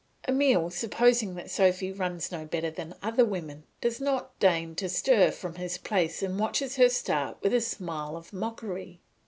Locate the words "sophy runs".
1.51-2.31